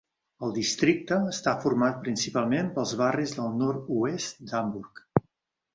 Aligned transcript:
El 0.45 0.53
districte 0.53 1.19
està 1.33 1.53
format 1.65 1.99
principalment 2.07 2.73
pels 2.79 2.95
barris 3.05 3.39
del 3.41 3.55
nord-oest 3.65 4.45
d'Hamburg. 4.51 5.07